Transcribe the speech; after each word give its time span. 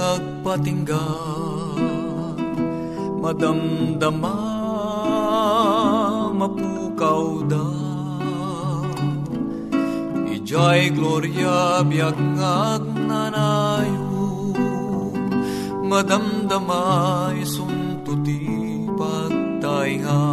lubong 0.00 0.16
agpatingga 0.16 1.04
Madamdama 3.20 4.36
mapukaw 6.32 7.44
da. 7.44 7.68
Ijay 10.32 10.88
gloria 10.96 11.84
biag 11.84 12.16
ngagnanayo 12.16 14.08
Madamdama 15.84 17.36
isuntuti 17.36 18.40
pagtainga. 18.96 20.24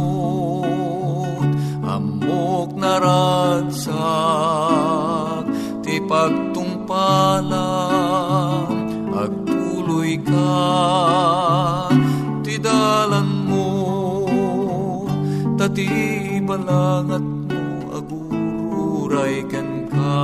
Amok 2.86 3.02
naragsak, 3.02 5.42
ti 5.82 5.98
pagtungpalan 6.06 7.50
Agtuloy 9.10 10.14
ka, 10.22 10.70
ti 12.46 12.62
dalan 12.62 13.50
mo 13.50 13.66
Tati 15.58 15.90
balangat 16.46 17.26
mo, 17.26 17.90
agururay 17.90 19.42
ken 19.50 19.90
ka. 19.90 20.22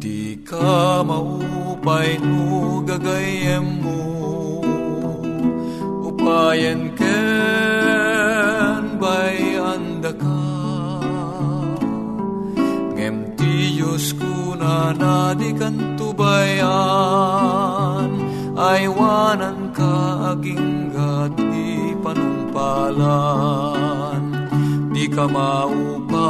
Di 0.00 0.40
ka 0.42 1.04
maupay 1.06 2.18
no 2.18 2.82
gagayem 2.82 3.78
mo. 3.84 4.00
Upayan 6.02 6.89
ko 14.80 14.96
na 14.96 15.36
nadi 15.36 15.52
kan 15.52 15.76
tubayan 16.00 18.08
Aywanan 18.56 19.76
ka 19.76 20.32
aging 20.32 20.96
di 21.36 21.92
panumpalan 22.00 24.24
Di 24.90 25.06
ka 25.08 25.24
maupay, 25.24 26.20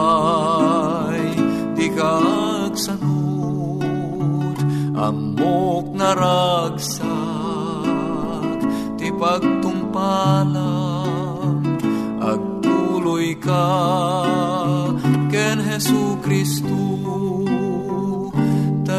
di 1.74 1.90
ka 1.90 2.22
agsanod, 2.70 4.54
amok 4.94 5.90
naragsak, 5.90 7.02
ti 8.94 9.10
pagtumpalan, 9.10 11.66
agtuloy 12.22 13.34
ka, 13.42 13.66
ken 15.34 15.58
Hesu 15.58 16.14
Kristu, 16.22 16.78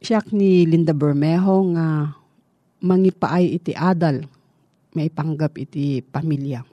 Siyak 0.00 0.30
ni 0.30 0.68
Linda 0.68 0.92
Bermejo 0.92 1.72
nga 1.72 2.12
mangipaay 2.84 3.56
iti 3.56 3.72
adal 3.72 4.28
maipanggap 4.96 5.56
iti 5.60 6.00
pamilya. 6.00 6.64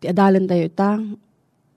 Ti 0.00 0.08
adalan 0.08 0.48
tayo 0.48 0.64
ita, 0.64 1.00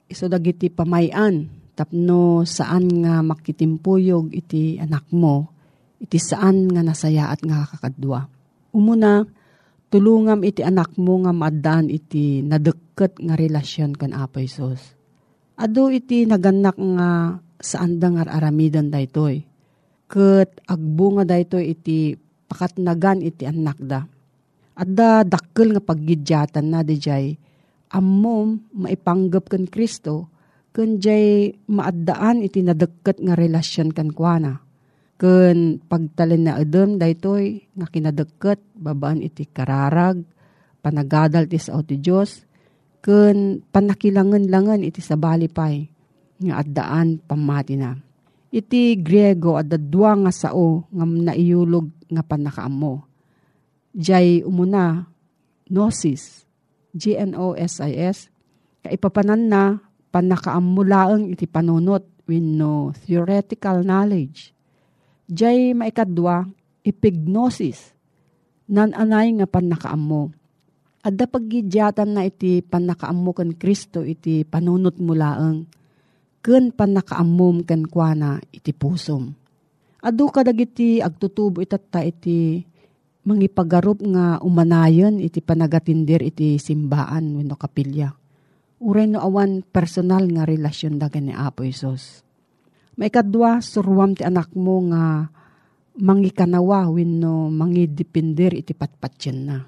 iso 0.07 0.25
dagiti 0.27 0.68
pamayan, 0.71 1.48
tapno 1.75 2.44
saan 2.48 3.04
nga 3.04 3.24
makitimpuyog 3.24 4.31
iti 4.36 4.80
anak 4.80 5.07
mo, 5.12 5.51
iti 6.00 6.19
saan 6.19 6.68
nga 6.71 6.83
nasaya 6.83 7.31
at 7.31 7.44
nga 7.44 7.68
kakadwa. 7.68 8.27
Umuna, 8.75 9.24
tulungam 9.88 10.44
iti 10.44 10.63
anak 10.63 10.95
mo 11.00 11.24
nga 11.24 11.31
maadaan 11.31 11.88
iti 11.88 12.44
nadeket 12.44 13.19
nga 13.19 13.36
relasyon 13.39 13.95
kan 13.95 14.12
Apo 14.16 14.44
Isos. 14.44 14.95
Ado 15.59 15.92
iti 15.94 16.27
naganak 16.27 16.75
nga 16.75 17.39
saan 17.59 18.00
da 18.00 18.07
nga 18.12 18.24
aramidan 18.27 18.92
daytoy. 18.92 19.52
Kat 20.13 20.62
agbunga 20.69 21.25
da 21.25 21.42
ito 21.42 21.57
iti 21.57 22.13
pakatnagan 22.45 23.25
iti 23.25 23.50
anak 23.50 23.81
da. 23.81 24.06
At 24.77 24.94
da 24.94 25.25
dakkel 25.25 25.74
nga 25.74 25.81
paggidyatan 25.81 26.69
na 26.69 26.86
di 26.86 27.01
jay, 27.01 27.33
ammom 27.89 28.62
maipanggap 28.77 29.50
kan 29.50 29.65
Kristo, 29.65 30.30
kun 30.69 31.01
jay 31.01 31.57
maaddaan 31.65 32.45
iti 32.45 32.62
nadagkat 32.62 33.25
nga 33.25 33.33
relasyon 33.33 33.89
kan 33.89 34.13
kuana. 34.13 34.62
Kun 35.18 35.81
pagtalin 35.81 36.45
na 36.45 36.62
adem 36.62 37.01
daytoy 37.01 37.66
nga 37.74 37.89
kinadagkat 37.89 38.62
babaan 38.77 39.25
iti 39.25 39.50
kararag, 39.50 40.21
panagadal 40.86 41.50
ti 41.50 41.57
sao 41.57 41.81
ti 41.81 41.98
Diyos, 41.98 42.45
kun 43.01 43.66
panakilangan-langan 43.66 44.86
iti 44.86 45.01
sabali 45.01 45.50
pay, 45.50 45.89
nga 46.38 46.62
addaan 46.62 47.18
pamati 47.18 47.81
na 47.81 48.12
iti 48.53 48.94
Griego 49.01 49.57
at 49.57 49.65
dadwa 49.65 50.13
nga 50.13 50.31
sao 50.31 50.85
nga 50.94 51.05
naiyulog 51.09 51.89
nga 52.13 52.21
panakaamo. 52.21 53.01
Jay 53.97 54.45
umuna, 54.45 55.09
gnosis, 55.65 56.45
G-N-O-S-I-S, 56.94 58.29
kaipapanan 58.85 59.50
na 59.50 59.81
panakaamulaang 60.13 61.33
iti 61.33 61.50
panunot 61.50 62.05
with 62.29 62.45
no 62.45 62.94
theoretical 62.94 63.81
knowledge. 63.81 64.53
Jay 65.25 65.73
maikadwa, 65.73 66.45
epignosis, 66.85 67.97
nan-anay 68.69 69.33
nga 69.41 69.49
panakaamo. 69.49 70.29
At 71.01 71.17
da 71.17 71.25
paggidyatan 71.25 72.15
na 72.15 72.29
iti 72.29 72.61
panakaamo 72.61 73.33
kan 73.33 73.57
Kristo 73.57 74.06
iti 74.06 74.45
panunot 74.45 75.01
mulaang 75.01 75.65
ken 76.44 76.75
panakaamom 76.75 77.63
ken 77.63 77.88
kuana 77.88 78.44
iti 78.51 78.75
pusom. 78.75 79.31
Adu 80.04 80.28
kadagiti 80.28 81.00
agtutubo 81.00 81.63
itatta 81.63 82.04
iti 82.04 82.60
mangipagarup 83.24 84.04
nga 84.04 84.44
umanayon 84.44 85.24
iti 85.24 85.40
panagatindir 85.40 86.19
iti 86.19 86.60
simbaan 86.60 87.40
wenno 87.40 87.56
kapilya. 87.56 88.12
Uray 88.84 89.07
no 89.07 89.24
awan 89.24 89.63
personal 89.63 90.28
nga 90.28 90.44
relasyon 90.44 91.00
dagan 91.00 91.31
ni 91.31 91.34
Apo 91.34 91.63
Isos. 91.63 92.19
Maikadwa, 93.00 93.63
surwam 93.63 94.12
ti 94.12 94.28
anak 94.28 94.51
mo 94.60 94.84
nga 94.92 95.31
mangikanawa 96.04 96.92
wenno 96.92 97.48
mangidipindir 97.48 98.60
iti 98.60 98.75
patpatyen 98.75 99.40
na. 99.48 99.63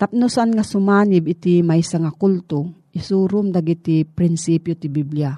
Tapno 0.00 0.32
saan 0.32 0.56
nga 0.56 0.64
sumanib 0.64 1.28
iti 1.28 1.60
maysa 1.60 2.00
nga 2.00 2.08
kulto, 2.08 2.88
isurum 2.96 3.52
dagiti 3.52 4.08
prinsipyo 4.08 4.72
ti 4.80 4.88
Biblia 4.88 5.36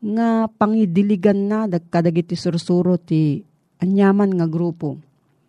nga 0.00 0.50
pangidiligan 0.50 1.48
na 1.48 1.58
dagkadagiti 1.64 2.36
sursuro 2.36 3.00
ti 3.00 3.40
anyaman 3.80 4.36
nga 4.36 4.46
grupo. 4.48 5.00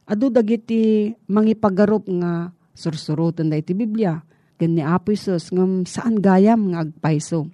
Adu 0.08 0.32
dagiti 0.32 1.12
mangipagarup 1.28 2.08
nga 2.08 2.52
sursurutan 2.72 3.52
da 3.52 3.60
iti 3.60 3.76
Biblia. 3.76 4.16
Gani 4.58 4.82
Apo 4.82 5.14
Isus 5.14 5.54
ngam 5.54 5.86
saan 5.86 6.18
gayam 6.18 6.74
nga 6.74 6.88
agpaiso. 6.88 7.46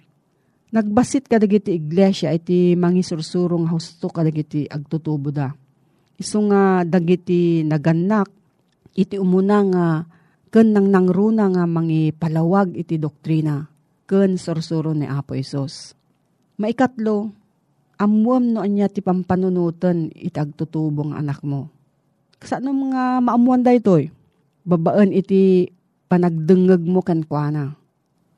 Nagbasit 0.72 1.28
kadagiti 1.28 1.76
iglesia 1.76 2.32
iti 2.32 2.74
mangisursuro 2.74 3.60
nga 3.62 3.70
husto 3.74 4.08
kadagiti 4.08 4.64
agtutubo 4.66 5.28
da. 5.28 5.52
Isu 6.16 6.38
nga 6.50 6.82
dagiti 6.86 7.66
naganak 7.66 8.30
iti 8.94 9.18
umuna 9.18 9.58
nga 9.66 9.86
ken 10.54 10.70
nang 10.70 10.86
nangruna 10.86 11.50
nga 11.50 11.66
mangipalawag 11.66 12.78
iti 12.78 12.96
doktrina 12.96 13.66
ken 14.06 14.38
sursuro 14.38 14.94
ni 14.94 15.04
Apo 15.10 15.34
Isus 15.34 15.92
Maikatlo, 16.54 17.34
amuam 17.98 18.54
no 18.54 18.62
anya 18.62 18.86
ti 18.86 19.02
pampanunutan 19.02 20.14
itagtutubong 20.14 21.10
anak 21.10 21.42
mo. 21.42 21.66
Kasano 22.38 22.70
mga 22.70 23.18
maamuan 23.24 23.66
da 23.66 23.74
ito'y? 23.74 24.12
Babaan 24.62 25.10
iti 25.10 25.66
panagdengeg 26.06 26.86
mo 26.86 27.02
kan 27.02 27.26
kuana. 27.26 27.74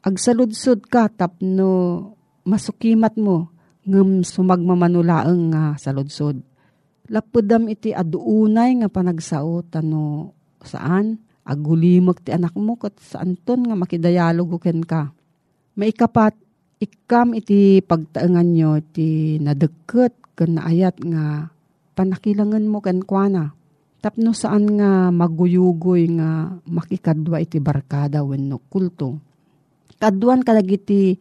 Agsaludsod 0.01 0.89
ka 0.89 1.13
tapno 1.13 2.01
masukimat 2.47 3.19
mo 3.21 3.53
ngem 3.85 4.25
sumagmamanulaeng 4.25 5.53
nga 5.53 5.77
saludsod. 5.77 6.41
Lapudam 7.13 7.69
iti 7.69 7.93
aduunay 7.93 8.81
nga 8.81 8.89
panagsao 8.89 9.61
tano 9.67 10.33
saan 10.65 11.21
agulimag 11.45 12.25
ti 12.25 12.33
anak 12.33 12.57
mo 12.57 12.81
kat 12.81 12.97
saan 12.99 13.37
ton 13.39 13.63
nga 13.67 13.77
makidayalog 13.77 14.57
ken 14.59 14.83
ka. 14.83 15.13
Maikapat 15.77 16.35
ikam 16.77 17.33
iti 17.33 17.81
pagtaengan 17.81 18.49
nyo 18.53 18.71
ti 18.93 19.41
nadagket 19.41 20.13
ken 20.37 20.61
naayat 20.61 21.01
nga 21.01 21.49
panakilangan 21.97 22.69
mo 22.69 22.85
ken 22.85 23.01
kuana. 23.01 23.57
Tapno 24.05 24.37
saan 24.37 24.77
nga 24.77 25.09
maguyugoy 25.09 26.21
nga 26.21 26.53
makikadwa 26.69 27.41
iti 27.41 27.59
barkada 27.59 28.21
wenno 28.21 28.61
kulto. 28.69 29.19
Kaduan 29.97 30.45
kadagiti 30.45 31.17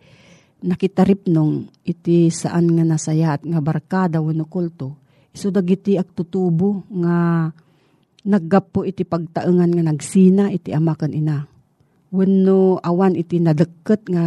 nakitarip 0.67 1.31
nung 1.31 1.71
iti 1.87 2.27
saan 2.27 2.75
nga 2.75 2.83
nasaya 2.83 3.39
at 3.39 3.47
nga 3.47 3.63
barkada 3.63 4.19
wenno 4.19 4.43
kulto. 4.45 4.99
Isu 5.31 5.55
dagiti 5.55 5.95
agtutubo 5.95 6.83
nga 6.91 7.47
naggapo 8.27 8.83
iti 8.83 9.07
pagtaengan 9.07 9.71
nga 9.71 9.83
nagsina 9.87 10.51
iti 10.51 10.75
ama 10.75 10.99
ken 10.99 11.15
ina. 11.15 11.47
Wenno 12.11 12.83
awan 12.83 13.15
iti 13.15 13.39
nadagket 13.39 14.11
nga 14.11 14.25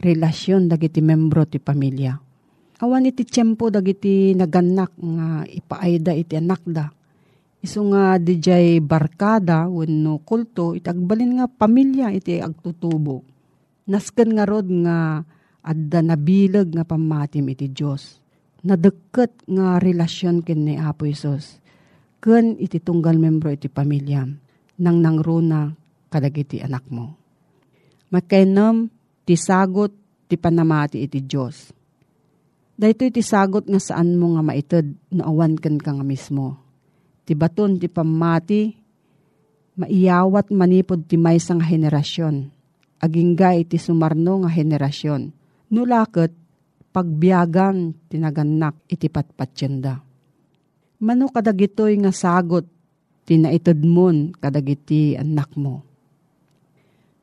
relasyon 0.00 0.72
dagiti 0.72 1.04
membro 1.04 1.44
ti 1.44 1.60
pamilya. 1.60 2.16
Awan 2.80 3.04
iti 3.04 3.28
tiyempo 3.28 3.68
dagiti 3.68 4.32
naganak 4.32 4.96
nga 4.96 5.44
ipaayda 5.44 6.16
iti 6.16 6.40
anak 6.40 6.64
da. 6.64 6.88
Isu 7.60 7.92
nga 7.92 8.16
dijay 8.16 8.80
barkada 8.80 9.68
wenno 9.68 10.24
kulto 10.24 10.72
iti 10.72 10.88
agbalin 10.88 11.36
nga 11.36 11.46
pamilya 11.46 12.08
iti 12.16 12.40
agtutubo. 12.40 13.20
Nasken 13.84 14.40
nga 14.40 14.48
rod 14.48 14.72
nga 14.72 15.20
adda 15.60 16.00
nabilag 16.00 16.72
nga 16.72 16.88
pamatim 16.88 17.52
iti 17.52 17.68
Dios. 17.68 18.16
Nadeket 18.64 19.44
nga 19.44 19.76
relasyon 19.76 20.40
ken 20.40 20.64
ni 20.64 20.80
Apo 20.80 21.04
Isos. 21.04 21.60
Ken 22.20 22.56
iti 22.56 22.80
tunggal 22.80 23.20
membro 23.20 23.52
iti 23.52 23.68
pamilya 23.68 24.24
nang 24.80 24.96
nangruna 25.04 25.68
kadagiti 26.08 26.64
anak 26.64 26.88
mo. 26.88 27.16
Makainom 28.08 28.99
ti 29.24 29.34
sagot 29.36 29.92
ti 30.30 30.38
panamati 30.38 31.02
iti 31.02 31.18
Diyos. 31.26 31.74
Dahito 32.78 33.04
iti 33.04 33.20
sagot 33.20 33.68
nga 33.68 33.76
saan 33.76 34.16
mo 34.16 34.38
nga 34.38 34.42
maited 34.46 34.94
no 35.12 35.22
awan 35.26 35.58
ken 35.58 35.76
ka 35.76 35.92
nga 35.92 36.06
mismo. 36.06 36.56
Ti 37.28 37.36
baton 37.36 37.76
ti 37.76 37.92
pamati, 37.92 38.72
maiyawat 39.76 40.48
manipod 40.54 41.04
ti 41.04 41.20
maysa 41.20 41.58
nga 41.58 41.66
henerasyon. 41.66 42.48
Agingga 43.00 43.58
iti 43.58 43.76
sumarno 43.76 44.44
nga 44.46 44.50
henerasyon. 44.52 45.22
Nulaket, 45.70 46.32
pagbiagan 46.90 47.92
tinaganak 48.08 48.80
iti 48.88 49.12
patpatyenda. 49.12 50.00
Mano 51.00 51.28
kadagitoy 51.28 52.00
nga 52.00 52.12
sagot, 52.12 52.64
tinaited 53.28 53.84
mon 53.84 54.32
kadagiti 54.36 55.14
anak 55.14 55.52
mo 55.54 55.89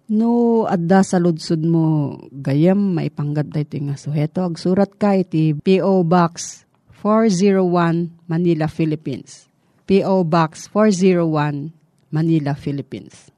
No, 0.08 0.64
adda 0.64 1.04
sa 1.04 1.20
ludsud 1.20 1.68
mo, 1.68 2.16
gayam 2.32 2.96
maipanggap 2.96 3.52
da 3.52 3.60
ito 3.60 3.76
nga 3.76 4.00
suheto. 4.00 4.40
Agsurat 4.48 4.88
ka 4.96 5.20
iti 5.20 5.52
P.O. 5.52 6.08
Box 6.08 6.64
401 7.04 8.16
Manila, 8.32 8.72
Philippines. 8.72 9.52
P.O. 9.84 10.24
Box 10.24 10.72
401 10.72 11.76
Manila, 12.16 12.56
Philippines. 12.56 13.36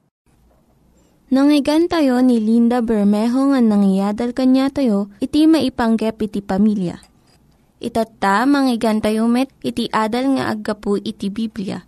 Nangyigan 1.30 1.90
tayo 1.90 2.22
ni 2.22 2.38
Linda 2.38 2.82
Bermejo 2.82 3.50
nga 3.50 3.62
nangyadal 3.62 4.30
kanya 4.30 4.70
tayo, 4.70 5.10
iti 5.18 5.50
maipanggap 5.50 6.22
iti 6.22 6.38
pamilya. 6.38 7.02
Itatta, 7.82 8.46
manggigan 8.46 9.02
tayo 9.02 9.26
met, 9.26 9.50
iti 9.66 9.90
adal 9.90 10.38
nga 10.38 10.54
aggapu 10.54 10.98
iti 11.02 11.30
Biblia. 11.34 11.82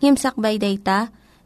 Ngimsakbay 0.00 0.60
day 0.60 0.76
ta, 0.80 1.08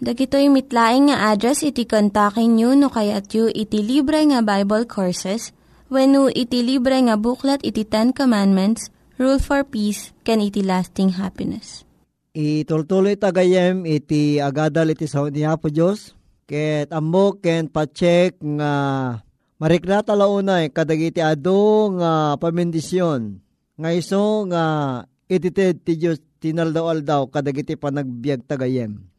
Dagitoy 0.00 0.48
mitlaing 0.48 1.12
nga 1.12 1.28
address 1.28 1.60
iti 1.60 1.84
kontakin 1.84 2.56
nyo 2.56 2.72
no 2.72 2.88
kayat 2.88 3.36
yu 3.36 3.52
iti 3.52 3.84
libre 3.84 4.24
nga 4.32 4.40
Bible 4.40 4.88
Courses 4.88 5.52
when 5.92 6.16
no 6.16 6.32
iti 6.32 6.64
libre 6.64 6.96
nga 7.04 7.20
buklat 7.20 7.60
iti 7.60 7.84
Ten 7.84 8.16
Commandments, 8.16 8.88
rule 9.20 9.36
for 9.36 9.60
peace, 9.60 10.16
can 10.24 10.40
iti 10.40 10.64
lasting 10.64 11.20
happiness. 11.20 11.84
Itultuloy 12.32 13.20
tagayem 13.20 13.84
iti 13.84 14.40
agadal 14.40 14.88
iti 14.96 15.04
sao 15.04 15.28
niya 15.28 15.60
po 15.60 15.68
Diyos. 15.68 16.16
Ket 16.48 16.88
ammo 16.96 17.36
ken 17.36 17.68
pacheck 17.68 18.40
nga 18.40 18.72
mariknata 19.60 20.16
launay 20.16 20.72
kadagiti 20.72 21.20
ado 21.20 21.92
nga 22.00 22.40
pamendisyon. 22.40 23.36
Nga 23.76 23.90
iso 23.92 24.48
nga 24.48 24.64
itited 25.28 25.84
ti 25.84 26.00
Diyos 26.00 26.24
tinaldaw-aldaw 26.40 27.28
kadagiti 27.28 27.76
panagbiag 27.76 28.48
tagayem. 28.48 29.09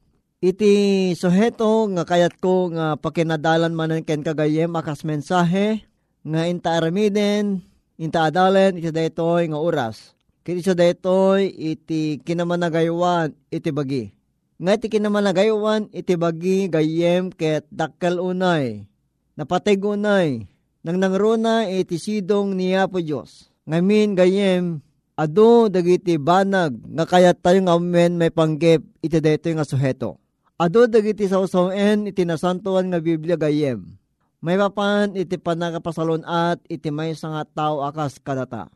Iti 0.41 1.13
suheto 1.13 1.85
nga 1.93 2.01
kayat 2.01 2.41
ko 2.41 2.73
nga 2.73 2.97
pakinadalan 2.97 3.77
manen 3.77 4.01
ken 4.01 4.25
kagayem 4.25 4.73
akas 4.73 5.05
mensahe 5.05 5.85
nga 6.25 6.49
inta 6.49 6.81
aramiden, 6.81 7.61
iti 8.01 8.89
daytoy 8.89 9.53
nga 9.53 9.61
oras. 9.61 10.17
Kiti 10.41 10.65
sa 10.65 10.73
daytoy 10.73 11.45
iti 11.45 12.17
kinamanagaywan 12.25 13.37
iti 13.53 13.69
bagi. 13.69 14.09
Nga 14.57 14.81
iti 14.81 14.87
kinamanagaywan 14.97 15.93
iti 15.93 16.17
bagi 16.17 16.65
gayem 16.73 17.29
ket 17.29 17.69
dakkel 17.69 18.17
unay. 18.17 18.89
Napateg 19.37 19.85
unay. 19.85 20.49
Nang 20.81 20.97
nangruna 20.97 21.69
iti 21.69 22.01
sidong 22.01 22.57
niya 22.57 22.89
po 22.89 22.97
Diyos. 22.97 23.45
Ngamin 23.69 24.17
gayem 24.17 24.81
ado 25.13 25.69
dagiti 25.69 26.17
banag 26.17 26.81
nga 26.97 27.05
kayat 27.05 27.45
tayo 27.45 27.61
nga 27.61 27.77
amen 27.77 28.17
may 28.17 28.33
panggep 28.33 28.81
iti 29.05 29.21
daytoy 29.21 29.53
nga 29.53 29.69
suheto. 29.69 30.17
Ado 30.61 30.85
dagiti 30.85 31.25
sausawen 31.25 32.05
iti 32.05 32.21
nasantuan 32.21 32.93
nga 32.93 33.01
Biblia 33.01 33.33
gayem. 33.33 33.97
May 34.45 34.61
papan 34.61 35.17
iti 35.17 35.41
panagapasalon 35.41 36.21
at 36.21 36.61
iti 36.69 36.93
may 36.93 37.17
nga 37.17 37.41
tao 37.49 37.81
akas 37.81 38.21
kadata. 38.21 38.69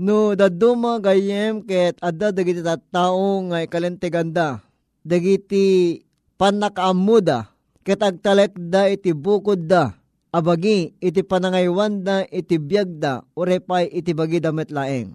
No 0.00 0.32
daduma 0.32 0.96
gayem 0.96 1.68
ket 1.68 2.00
adda 2.00 2.32
dagiti 2.32 2.64
tattao 2.64 3.44
nga 3.52 3.60
ikalenteganda. 3.60 4.64
Dagiti 5.04 6.00
panakaamuda 6.40 7.52
ket 7.84 8.00
agtalek 8.00 8.56
da 8.56 8.88
iti 8.88 9.12
bukod 9.12 9.68
da. 9.68 10.00
Abagi 10.32 10.96
iti 10.96 11.20
panangaywan 11.20 12.08
da 12.08 12.24
iti 12.24 12.56
biyag 12.56 13.04
da 13.04 13.20
urepay 13.36 13.84
iti 13.92 14.16
bagi 14.16 14.40
damit 14.40 14.72
laeng. 14.72 15.12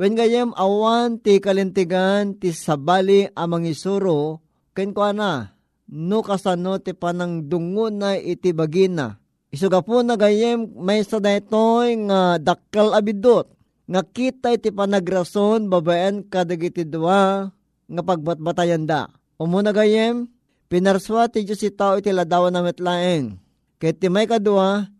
Wen 0.00 0.16
gayem 0.16 0.56
awan 0.56 1.20
ti 1.20 1.36
kalintigan 1.36 2.32
ti 2.40 2.48
sabali 2.48 3.28
amang 3.36 3.68
isuro 3.68 4.43
ken 4.74 4.90
ko 4.90 5.06
na 5.14 5.54
no 5.88 6.20
kasano 6.20 6.82
ti 6.82 6.92
panang 6.92 7.46
dungo 7.46 7.88
na 7.88 8.18
iti 8.18 8.50
bagina. 8.50 9.22
Isuga 9.54 9.86
po 9.86 10.02
na 10.02 10.18
gayem 10.18 10.66
may 10.74 11.06
sa 11.06 11.22
daytoy 11.22 11.94
nga 12.10 12.42
dakkel 12.42 12.90
abidot 12.90 13.46
nga 13.86 14.02
kita 14.02 14.50
iti 14.58 14.74
panagrason 14.74 15.70
babaen 15.70 16.26
kadagiti 16.26 16.82
dua 16.82 17.54
nga 17.86 18.02
pagbatbatayan 18.02 18.82
da. 18.82 19.06
Umuna 19.38 19.70
gayem 19.70 20.26
pinarswa 20.66 21.30
ti 21.30 21.46
Diyos 21.46 21.62
itaw 21.62 22.02
iti 22.02 22.10
ladawan 22.10 22.50
na 22.50 22.66
metlaeng. 22.66 23.38
Ket 23.78 24.02
ti 24.02 24.10
may 24.10 24.26
kadua 24.26 24.90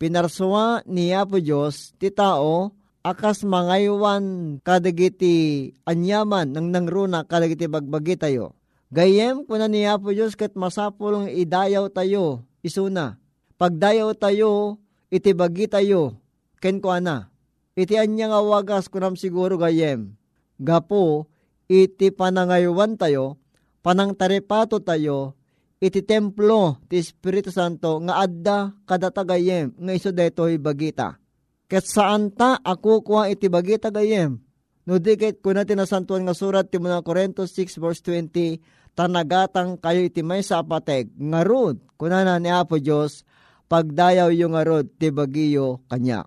pinarswa 0.00 0.82
niya 0.90 1.22
po 1.22 1.38
Diyos 1.38 1.94
ti 2.00 2.10
tao 2.10 2.74
akas 3.06 3.46
mangaywan 3.46 4.58
kadagiti 4.64 5.70
anyaman 5.86 6.50
ng 6.50 6.66
nangruna 6.74 7.22
kadagiti 7.28 7.70
bagbagi 7.70 8.18
tayo. 8.18 8.59
Gayem 8.90 9.46
kuna 9.46 9.70
niya 9.70 10.02
po 10.02 10.10
Diyos 10.10 10.34
ket 10.34 10.58
masapulong 10.58 11.30
idayaw 11.30 11.86
tayo 11.94 12.42
isuna. 12.58 13.22
Pagdayaw 13.54 14.18
tayo 14.18 14.82
iti 15.14 15.30
bagi 15.30 15.70
tayo 15.70 16.18
ken 16.58 16.82
ko 16.82 16.90
ana. 16.90 17.30
Iti 17.78 17.94
anya 17.94 18.34
nga 18.34 18.42
wagas 18.42 18.90
kunam 18.90 19.14
siguro 19.14 19.54
gayem. 19.54 20.18
Gapo 20.58 21.30
iti 21.70 22.10
panangaywan 22.10 22.98
tayo 22.98 23.38
panang 23.78 24.18
tarepato 24.18 24.82
tayo 24.82 25.38
iti 25.78 26.02
templo 26.02 26.82
ti 26.90 26.98
Espiritu 26.98 27.54
Santo 27.54 28.02
nga 28.02 28.26
adda 28.26 28.74
kadatagayem 28.90 29.78
nga 29.78 29.92
iso 29.94 30.10
detoy 30.10 30.58
bagita 30.58 31.16
Ket 31.70 31.86
saan 31.86 32.34
ta 32.34 32.58
ako 32.58 33.06
kuha 33.06 33.30
iti 33.30 33.46
bagita 33.46 33.94
gayem. 33.94 34.42
No 34.90 34.98
dikit 34.98 35.38
ko 35.38 35.54
na 35.54 35.62
tinasantuan 35.62 36.26
nga 36.26 36.34
surat 36.34 36.66
ti 36.66 36.82
mga 36.82 37.06
Korintos 37.06 37.54
6 37.54 37.78
verse 37.78 38.02
20, 38.02 38.58
tanagatang 38.94 39.78
kayo 39.78 40.06
iti 40.06 40.20
may 40.20 40.44
sa 40.44 40.60
apateg, 40.60 41.10
nga 41.16 41.40
rod, 41.46 41.80
kuna 41.96 42.22
na 42.26 42.36
ni 42.36 42.50
Apo 42.52 42.76
Diyos, 42.76 43.24
pagdayaw 43.70 44.30
yung 44.34 44.54
nga 44.56 44.66
rod, 44.66 44.86
ti 44.98 45.08
bagiyo 45.08 45.82
kanya. 45.88 46.26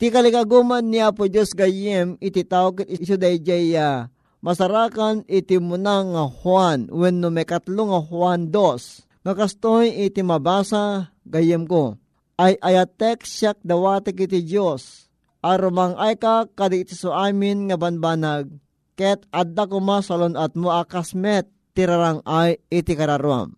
Ti 0.00 0.10
kalikaguman 0.10 0.82
ni 0.82 0.98
Apo 0.98 1.28
Diyos 1.30 1.54
gayem, 1.54 2.18
iti 2.18 2.42
tawag 2.42 2.82
iso 2.88 3.14
dayjay 3.14 3.76
uh, 3.78 4.10
masarakan 4.42 5.22
iti 5.30 5.62
munang 5.62 6.16
nga 6.16 6.26
Juan, 6.26 6.90
when 6.90 7.22
no 7.22 7.30
may 7.30 7.46
katlong 7.46 7.94
nga 7.94 8.02
Juan 8.02 8.50
dos, 8.50 9.06
nga 9.22 9.38
kastoy 9.38 9.94
iti 10.02 10.20
mabasa 10.26 11.14
gayem 11.22 11.62
ko 11.70 12.02
ay 12.42 12.58
ayatek 12.58 13.22
siyak 13.22 13.62
dawatek 13.62 14.26
iti 14.26 14.42
Diyos. 14.42 15.06
Arumang 15.42 15.94
ay 15.98 16.18
ka 16.18 16.46
kaditi 16.54 16.94
so 16.94 17.14
amin 17.14 17.70
nga 17.70 17.78
banbanag, 17.78 18.50
ket 18.94 19.26
adda 19.34 19.66
kuma 19.66 20.02
salon 20.02 20.38
at 20.38 20.54
mo 20.54 20.70
akasmet 20.70 21.50
tirarang 21.72 22.20
ay 22.24 22.60
iti 22.68 22.92
kararuam. 22.96 23.56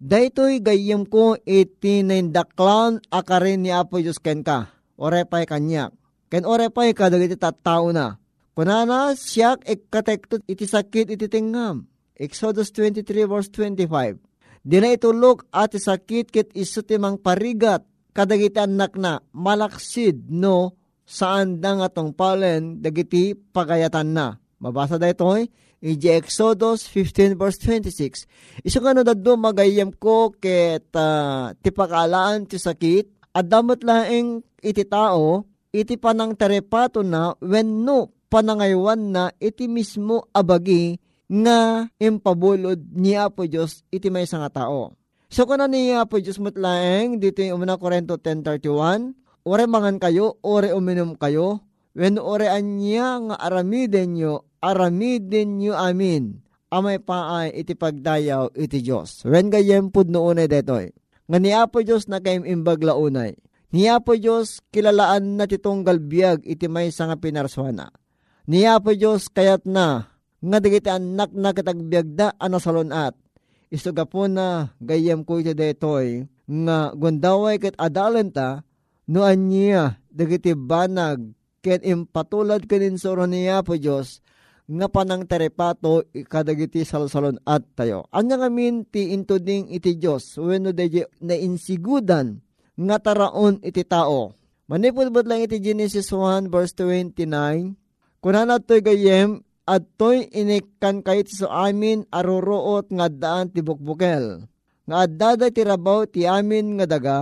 Daytoy 0.00 0.60
gayem 0.60 1.08
ko 1.08 1.36
iti 1.48 2.04
naindaklan 2.04 3.00
akarin 3.08 3.64
ni 3.64 3.72
Apo 3.72 3.96
Diyos 4.00 4.20
ken 4.20 4.44
ka, 4.44 4.68
orepay 5.00 5.48
kanyak. 5.48 5.96
Ken 6.28 6.44
orepay 6.44 6.92
ka 6.92 7.08
dagiti 7.08 7.40
tattao 7.40 7.88
na. 7.88 8.20
Kunana 8.54 9.18
siyak 9.18 9.66
ikatektot 9.66 10.46
iti 10.46 10.68
sakit 10.68 11.10
iti 11.10 11.26
tinggam. 11.26 11.88
Exodus 12.14 12.70
23 12.70 13.26
verse 13.26 13.50
25. 13.50 14.22
Di 14.62 14.78
na 14.78 14.94
itulok 14.94 15.50
at 15.50 15.74
sakit 15.74 16.30
kit 16.30 16.48
iso 16.54 16.86
timang 16.86 17.18
parigat 17.18 17.82
kadagiti 18.14 18.62
anak 18.62 18.94
na 18.94 19.18
malaksid 19.34 20.30
no 20.30 20.78
saan 21.04 21.58
da 21.60 21.74
nga 21.76 21.88
palen 21.92 22.78
dagiti 22.80 23.34
pagayatan 23.34 24.14
na. 24.14 24.38
Mabasa 24.62 24.96
da 24.96 25.10
ito 25.10 25.28
eh. 25.36 25.50
Iji 25.84 26.16
Exodus 26.16 26.88
15 26.88 27.36
verse 27.36 27.60
26. 27.60 28.64
Iso 28.64 28.80
nga 28.80 28.96
no 28.96 29.04
daddo 29.04 29.36
magayam 29.36 29.92
ko 29.92 30.32
ket 30.32 30.88
uh, 30.96 31.52
ti 31.60 31.68
pakalaan 31.68 32.48
ti 32.48 32.56
sakit 32.56 33.36
at 33.36 33.44
damot 33.44 33.84
laeng 33.84 34.40
iti 34.64 34.88
tao 34.88 35.44
iti 35.68 36.00
panang 36.00 36.32
terepato 36.32 37.04
na 37.04 37.36
when 37.44 37.84
no 37.84 38.16
panangaywan 38.32 39.12
na 39.12 39.28
iti 39.36 39.68
mismo 39.68 40.24
abagi 40.32 40.96
nga 41.28 41.84
impabulod 42.00 42.80
ni 42.96 43.12
Apo 43.12 43.44
Diyos 43.44 43.84
iti 43.92 44.08
may 44.08 44.24
nga 44.24 44.48
tao. 44.48 44.96
So 45.28 45.44
kuna 45.44 45.68
niya 45.68 46.08
po 46.08 46.16
Diyos 46.16 46.40
mutlaeng 46.40 47.20
dito 47.20 47.44
yung 47.44 47.60
umuna 47.60 47.76
Korento 47.76 48.16
10.31 48.16 49.24
Ore 49.44 49.68
mangan 49.68 50.00
kayo, 50.00 50.40
ore 50.40 50.72
uminom 50.72 51.20
kayo, 51.20 51.60
when 51.92 52.16
ore 52.16 52.48
anya 52.48 53.20
nga 53.28 53.36
aramiden 53.36 54.16
nyo, 54.16 54.48
aramiden 54.64 55.60
nyo 55.60 55.76
amin. 55.76 56.40
Amay 56.72 56.98
paay 56.98 57.54
iti 57.54 57.76
pagdayaw 57.76 58.56
iti 58.56 58.82
Diyos. 58.82 59.22
When 59.28 59.52
gayem 59.52 59.92
pud 59.92 60.10
no 60.10 60.26
unay 60.26 60.48
detoy. 60.50 60.90
Nga 61.28 61.38
ni 61.40 61.50
Apo 61.54 61.80
Diyos 61.80 62.08
na 62.10 62.20
kayong 62.20 62.44
imbag 62.44 62.84
launay. 62.84 63.36
Ni 63.70 63.86
Apo 63.86 64.16
Diyos 64.18 64.60
kilalaan 64.74 65.38
na 65.38 65.46
titong 65.46 65.86
galbiag 65.86 66.42
iti 66.42 66.66
may 66.66 66.90
nga 66.90 67.16
pinarswana. 67.16 67.94
Ni 68.50 68.66
Apo 68.66 68.92
Diyos 68.92 69.30
kayat 69.30 69.64
na 69.64 70.14
nga 70.44 70.58
digiti 70.60 70.90
anak 70.92 71.32
na 71.32 71.56
katagbiagda 71.56 72.36
ano 72.36 72.60
salonat 72.60 73.16
isuga 73.72 74.04
po 74.04 74.28
na 74.28 74.76
gayam 74.78 75.24
ko 75.24 75.40
iti 75.40 75.56
detoy 75.56 76.28
nga 76.44 76.92
gundaway 76.92 77.56
ket 77.56 77.72
adalenta 77.80 78.60
no 79.08 79.24
anya 79.24 79.96
dagiti 80.12 80.52
banag 80.52 81.32
ket 81.64 81.80
impatulad 81.80 82.68
kanin 82.68 83.00
soro 83.00 83.24
niya 83.24 83.64
po 83.64 83.80
Dios 83.80 84.20
nga 84.64 84.88
panang 84.88 85.28
terepato 85.28 86.08
kadagiti 86.28 86.84
salsalon 86.88 87.36
at 87.44 87.64
tayo. 87.76 88.08
Anya 88.08 88.40
ngamin 88.40 88.88
ti 88.88 89.12
intuding 89.12 89.68
iti 89.68 90.00
Dios 90.00 90.40
wenno 90.40 90.72
deje 90.72 91.04
na 91.20 91.36
insigudan 91.36 92.40
nga 92.74 92.96
taraon 92.96 93.60
iti 93.60 93.84
tao. 93.84 94.32
Manipod 94.64 95.12
lang 95.28 95.44
iti 95.44 95.60
Genesis 95.60 96.08
1 96.08 96.48
verse 96.48 96.72
29 96.80 97.76
Kunana 98.24 98.56
to'y 98.56 98.80
gayem 98.80 99.44
at 99.68 99.84
to'y 100.00 100.32
inikan 100.32 101.04
kayit 101.04 101.28
so 101.28 101.44
amin 101.44 102.08
aruruot 102.08 102.88
nga 102.88 103.12
daan 103.12 103.52
ti 103.52 103.60
bukbukel. 103.60 104.48
Nga 104.88 104.96
addada 104.96 105.46
ti 105.52 105.60
rabaw 105.60 106.08
ti 106.08 106.24
amin 106.24 106.80
nga 106.80 106.88
daga, 106.88 107.20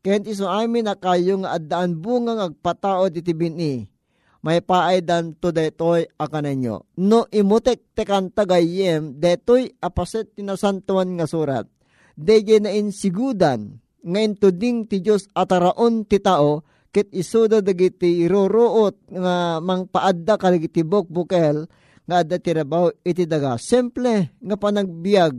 kent 0.00 0.24
iso 0.24 0.48
amin 0.48 0.88
na 0.88 0.96
kayo 0.96 1.44
nga 1.44 1.60
addaan 1.60 2.00
bunga 2.00 2.32
nga 2.40 2.46
agpataod 2.48 3.12
iti 3.12 3.36
bini. 3.36 3.92
May 4.38 4.62
paay 4.62 5.02
dan 5.02 5.34
to 5.34 5.50
detoy 5.50 6.06
akanenyo. 6.14 6.86
No 7.02 7.26
imutek 7.34 7.94
tekan 7.98 8.30
tagayem, 8.30 9.18
detoy 9.18 9.74
apaset 9.82 10.30
tinasantuan 10.38 11.18
nga 11.18 11.26
surat. 11.26 11.66
Deje 12.14 12.62
na 12.62 12.70
insigudan, 12.70 13.82
nga 14.02 14.20
intuding 14.22 14.86
ti 14.86 15.02
Diyos 15.02 15.26
ataraon 15.34 16.06
ti 16.06 16.22
tao, 16.22 16.62
ket 16.94 17.10
isuda 17.10 17.60
dagiti 17.60 18.24
iruruot 18.24 19.10
nga 19.10 19.58
mangpaadda 19.58 20.34
kaligiti 20.38 20.86
bukel 20.86 21.66
nga 22.08 22.24
adda 22.24 22.40
tirabaw 22.40 22.88
iti 23.04 23.28
daga. 23.28 23.60
Simple 23.60 24.38
nga 24.38 24.56
panagbiag 24.56 25.34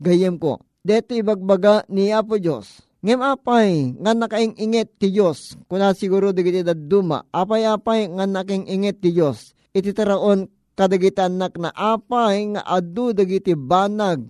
gayem 0.00 0.40
ko. 0.40 0.62
Dito 0.84 1.16
ibagbaga 1.16 1.84
ni 1.88 2.12
Apo 2.12 2.36
Diyos. 2.36 2.83
Ngem 3.04 3.20
apay 3.20 3.92
nga 4.00 4.16
nakaingingit 4.16 4.96
ti 4.96 5.12
Diyos. 5.12 5.60
Kuna 5.68 5.92
siguro 5.92 6.32
digiti 6.32 6.64
daduma. 6.64 7.28
Apay 7.28 7.68
apay 7.68 8.08
nga 8.08 8.24
nakaingingit 8.24 9.04
ti 9.04 9.12
Diyos. 9.12 9.52
Iti 9.76 9.92
taraon 9.92 10.48
kadagiti 10.72 11.20
anak 11.20 11.60
na 11.60 11.68
apay 11.68 12.56
nga 12.56 12.64
adu 12.64 13.12
dagiti 13.12 13.52
banag 13.52 14.24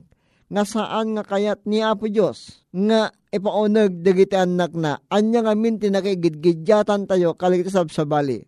nga 0.50 0.62
saan 0.66 1.14
nga 1.14 1.22
kayat 1.22 1.62
ni 1.70 1.86
Apo 1.86 2.10
Diyos 2.10 2.66
nga 2.74 3.14
ipaunag 3.30 4.02
dagiti 4.02 4.34
anak 4.34 4.74
na 4.74 4.98
anya 5.06 5.46
nga 5.46 5.54
minti 5.54 5.88
nakigidgidyatan 5.88 7.06
tayo 7.06 7.38
kaligiti 7.38 7.70
sabsabali. 7.70 8.42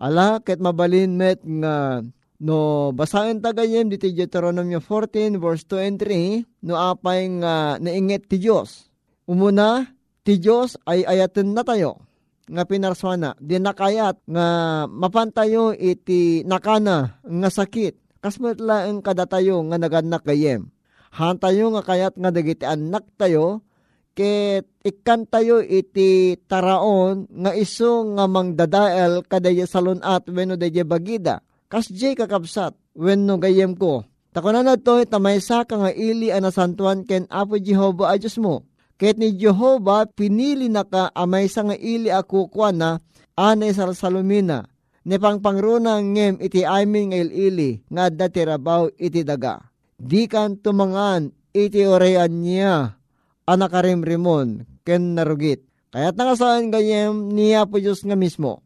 Ala, 0.00 0.44
ket 0.44 0.60
mabalin 0.60 1.16
met 1.16 1.40
nga 1.40 2.04
No, 2.40 2.88
basahin 2.96 3.44
ta 3.44 3.52
gayem 3.52 3.92
dito 3.92 4.08
Deuteronomy 4.08 4.80
14 4.80 5.36
verse 5.36 5.60
2 5.68 5.84
and 5.84 6.00
3, 6.00 6.64
no 6.64 6.72
apay 6.72 7.28
nga 7.36 7.76
nainget 7.76 8.32
ti 8.32 8.40
Dios. 8.40 8.89
Umuna, 9.30 9.86
ti 10.26 10.42
Dios 10.42 10.74
ay 10.90 11.06
ayaten 11.06 11.54
na 11.54 11.62
tayo 11.62 12.02
nga 12.50 12.66
pinarswana, 12.66 13.38
di 13.38 13.62
nakayat 13.62 14.26
nga 14.26 14.46
mapantayo 14.90 15.70
iti 15.70 16.42
nakana 16.42 17.22
nga 17.22 17.46
sakit. 17.46 18.18
Kasmet 18.18 18.58
ang 18.58 19.06
kadatayo 19.06 19.62
nga 19.70 19.78
naganak 19.78 20.26
gayem. 20.26 20.74
Hantayo 21.14 21.70
nga 21.78 21.86
kayat 21.86 22.18
nga 22.18 22.34
dagiti 22.34 22.66
anak 22.66 23.06
tayo, 23.14 23.62
ket 24.18 24.66
ikan 24.82 25.30
tayo 25.30 25.62
iti 25.62 26.34
taraon 26.50 27.30
nga 27.30 27.54
iso 27.54 28.02
nga 28.18 28.26
mangdadael 28.26 29.22
kadaya 29.30 29.64
salunat 29.64 30.26
wenno 30.26 30.58
daya 30.58 30.82
bagida 30.82 31.38
Kas 31.70 31.86
jay 31.86 32.18
kakabsat, 32.18 32.74
when 32.98 33.30
no 33.30 33.38
gayem 33.38 33.78
ko. 33.78 34.02
Takunan 34.34 34.66
na 34.66 34.74
to, 34.74 35.06
tamaysa 35.06 35.62
ka 35.62 35.78
nga 35.78 35.94
ili 35.94 36.34
anasantuan 36.34 37.06
ken 37.06 37.30
Apo 37.30 37.62
Jehova 37.62 38.10
a 38.10 38.18
Diyos 38.18 38.42
mo. 38.42 38.66
Ket 39.00 39.16
ni 39.16 39.32
Jehova 39.32 40.04
pinili 40.04 40.68
na 40.68 40.84
ka 40.84 41.08
amay 41.16 41.48
sa 41.48 41.64
nga 41.64 41.72
ili 41.72 42.12
ako 42.12 42.52
kwa 42.52 42.68
na 42.68 43.00
anay 43.32 43.72
sa 43.72 43.88
salumina. 43.96 44.68
Ni 45.08 45.16
pangpangruna 45.16 45.96
ngem 46.04 46.36
iti 46.44 46.60
amin 46.60 47.08
nga 47.08 47.18
ili 47.24 47.80
nga 47.88 48.12
dati 48.12 48.44
rabaw 48.44 48.92
iti 49.00 49.24
daga. 49.24 49.56
Di 49.96 50.28
kan 50.28 50.60
tumangan 50.60 51.32
iti 51.56 51.80
orean 51.88 52.44
niya 52.44 53.00
anakarimrimon 53.48 54.68
ken 54.84 55.16
narugit. 55.16 55.64
Kaya't 55.96 56.20
nakasaan 56.20 56.68
gayem 56.68 57.32
niya 57.32 57.64
po 57.64 57.80
Diyos 57.80 58.04
nga 58.04 58.14
mismo 58.20 58.60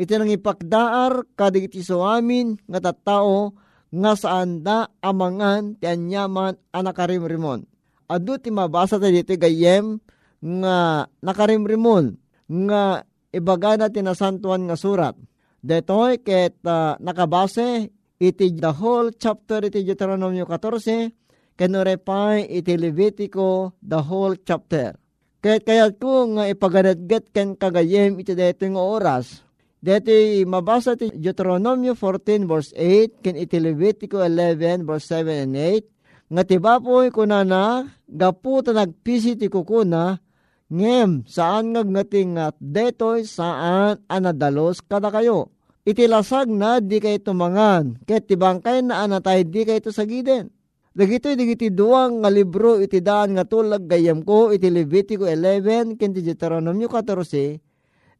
iti 0.00 0.16
nang 0.16 0.32
ipakdaar 0.32 1.36
kadigiti 1.36 1.84
so 1.84 2.00
amin 2.08 2.56
nga 2.64 2.80
tattao 2.80 3.52
nga 3.92 4.16
saan 4.16 4.64
da 4.64 4.88
amangan 5.04 5.76
ti 5.76 5.84
anyaman 5.84 6.56
anakarimrimon. 6.72 7.68
Adu 8.10 8.42
ti 8.42 8.50
mabasa 8.50 8.98
tayo 8.98 9.14
dito 9.14 9.38
gayem 9.38 10.02
nga 10.42 11.06
nakarimrimon 11.22 12.18
nga 12.66 13.06
ibaga 13.30 13.78
na 13.78 13.86
tinasantuan 13.86 14.66
nga 14.66 14.74
surat. 14.74 15.14
Detoy 15.62 16.18
ket 16.18 16.58
uh, 16.66 16.98
nakabase 16.98 17.94
iti 18.18 18.50
the 18.58 18.72
whole 18.74 19.14
chapter 19.14 19.62
iti 19.62 19.86
Deuteronomio 19.86 20.42
14 20.42 21.54
kenurepay 21.54 22.50
iti 22.50 22.74
Levitico 22.74 23.78
the 23.78 24.02
whole 24.02 24.34
chapter. 24.42 24.98
Kaya 25.38 25.62
kaya 25.62 25.86
ko 25.94 26.34
nga 26.34 26.50
ipaganadgat 26.50 27.30
ken 27.30 27.54
kagayem 27.54 28.18
iti 28.18 28.34
dito 28.34 28.66
nga 28.66 28.82
oras 28.82 29.46
Deti 29.80 30.44
mabasa 30.44 30.92
ti 30.92 31.08
Deuteronomio 31.08 31.96
14 31.96 32.44
verse 32.44 32.76
8 32.76 33.24
ken 33.24 33.32
iti 33.40 33.56
Levitico 33.56 34.20
11 34.20 34.84
verse 34.84 35.08
7 35.08 35.48
and 35.48 35.56
8 35.56 35.99
nga 36.30 36.42
tibapoy 36.46 37.10
kunana 37.10 37.90
gapu 38.06 38.62
ta 38.62 38.70
nagpisi 38.70 39.34
ti 39.34 39.50
kukuna 39.50 40.22
ngem 40.70 41.26
saan 41.26 41.74
nga 41.74 41.82
ngating 41.82 42.38
at 42.38 42.54
detoy 42.62 43.26
saan 43.26 43.98
anadalos 44.06 44.78
kada 44.86 45.10
kayo. 45.10 45.50
Iti 45.82 46.06
lasag 46.06 46.46
na 46.46 46.78
di 46.78 47.02
kay 47.02 47.18
tumangan 47.18 47.98
ket 48.06 48.30
tibangkay 48.30 48.86
na 48.86 49.02
anatay 49.02 49.42
di 49.42 49.66
kay 49.66 49.82
to 49.82 49.90
sagiden. 49.90 50.54
Dagitoy 50.90 51.38
digiti 51.38 51.70
duwang 51.70 52.22
nga 52.22 52.30
libro 52.30 52.78
iti 52.82 52.98
daan 52.98 53.38
nga 53.38 53.46
tulag 53.46 53.86
gayam 53.86 54.26
ko 54.26 54.50
iti 54.50 54.66
Levitico 54.74 55.22
11 55.22 55.94
ken 55.94 56.10
ti 56.10 56.18
Deuteronomio 56.18 56.90
14 56.90 57.62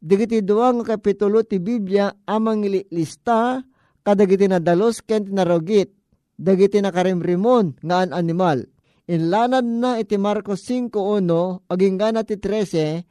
Digiti 0.01 0.41
duwang 0.41 0.81
kapitulo 0.81 1.45
ti 1.45 1.59
Biblia 1.61 2.09
amang 2.25 2.63
lista 2.65 3.61
kadagiti 4.01 4.49
na 4.49 4.57
dalos 4.57 5.03
ken 5.05 5.29
tinarogit 5.29 6.00
dagiti 6.41 6.81
nakarimrimon 6.81 7.77
nga 7.85 8.01
an 8.01 8.17
animal. 8.17 8.65
Inlanad 9.05 9.65
na 9.65 10.01
iti 10.01 10.17
Marcos 10.17 10.65
5.1 10.65 11.69
aging 11.69 11.95
gana 12.01 12.25
ti 12.25 12.41
13 12.41 13.05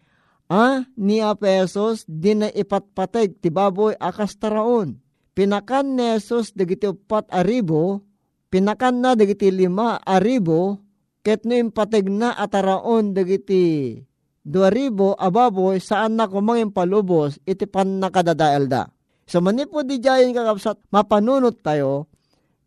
ah, 0.50 0.82
ni 0.98 1.22
Apesos 1.22 2.02
di 2.10 2.34
na 2.34 2.50
ipatpateg 2.50 3.38
ti 3.38 3.54
baboy 3.54 3.94
akas 3.94 4.34
taraon. 4.34 4.98
Pinakan 5.30 5.94
ni 5.94 6.18
Jesus 6.18 6.50
dagiti 6.58 6.90
upat 6.90 7.30
aribo, 7.30 8.02
pinakan 8.50 8.98
na 8.98 9.14
dagiti 9.14 9.46
lima 9.54 10.02
aribo, 10.02 10.82
ket 11.22 11.46
no 11.46 11.54
impateg 11.54 12.10
na 12.10 12.34
ataraon 12.34 13.14
dagiti 13.14 13.94
duaribo 14.42 15.14
ababoy 15.14 15.78
saan 15.78 16.18
na 16.18 16.26
kumangin 16.26 16.74
palubos 16.74 17.38
iti 17.46 17.70
pan 17.70 18.02
nakadadael 18.02 18.66
da. 18.66 18.90
So 19.30 19.38
manipo 19.38 19.86
di 19.86 20.02
jayin 20.02 20.34
kakapsat 20.34 20.90
mapanunot 20.90 21.62
tayo 21.62 22.09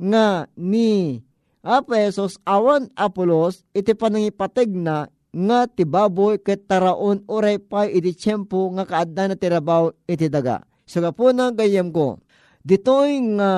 nga 0.04 0.52
ni 0.60 1.24
Apesos 1.64 2.36
awan 2.44 2.92
Apolos 2.92 3.64
iti 3.72 3.96
panangipateg 3.96 4.76
na 4.76 5.08
nga 5.32 5.60
ti 5.66 5.88
baboy 5.88 6.44
ket 6.44 6.68
taraon 6.68 7.24
oray 7.32 7.56
pa 7.58 7.88
iti 7.88 8.12
tiyempo 8.12 8.68
nga 8.76 8.84
kaadda 8.84 9.32
na 9.32 9.36
tirabaw 9.40 9.90
iti 10.04 10.28
daga. 10.28 10.62
So 10.84 11.00
po 11.16 11.32
na 11.32 11.56
gayem 11.56 11.90
ko, 11.96 12.20
ditoy 12.68 13.18
nga 13.40 13.52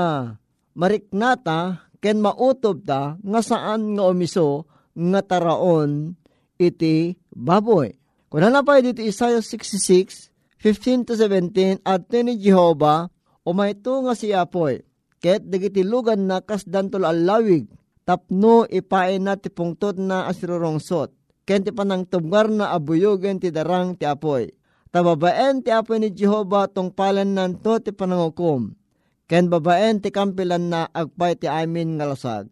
mariknata 0.78 1.90
ken 1.98 2.22
mautob 2.22 2.86
ta 2.86 3.18
nga 3.18 3.42
saan 3.42 3.98
nga 3.98 4.06
umiso 4.06 4.70
nga 4.94 5.26
taraon 5.26 6.14
iti 6.62 7.18
baboy. 7.34 7.92
Kuna 8.30 8.54
na 8.54 8.62
pa 8.62 8.80
dito 8.80 9.02
Isaiah 9.02 9.42
66, 9.42 10.30
15 10.62 11.08
to 11.08 11.14
17, 11.18 11.82
at 11.86 12.10
ni 12.10 12.38
Jehova, 12.38 13.08
umayto 13.46 14.02
nga 14.06 14.14
si 14.18 14.34
Apoy, 14.34 14.82
ket 15.26 15.42
dagiti 15.50 15.82
lugan 15.82 16.30
na 16.30 16.38
kasdantol 16.38 17.02
alawig, 17.02 17.66
tapno 18.06 18.70
ipain 18.70 19.26
na 19.26 19.34
ti 19.34 19.50
pungtot 19.50 19.98
na 19.98 20.30
asirorongsot, 20.30 21.10
ken 21.50 21.66
ti 21.66 21.74
panang 21.74 22.06
tubngar 22.06 22.46
na 22.46 22.70
abuyogen 22.78 23.42
ti 23.42 23.50
darang 23.50 23.98
ti 23.98 24.06
Apoy. 24.06 24.54
Tababaen 24.94 25.66
ti 25.66 25.74
Apoy 25.74 25.98
ni 25.98 26.14
Jehova 26.14 26.70
tong 26.70 26.94
palan 26.94 27.34
nanto 27.34 27.82
ti 27.82 27.90
panangukom, 27.90 28.78
ken 29.26 29.50
babaen 29.50 29.98
ti 29.98 30.14
kampilan 30.14 30.70
na 30.70 30.86
agpay 30.94 31.34
ti 31.34 31.50
amin 31.50 31.98
nga 31.98 32.06
lasag. 32.06 32.46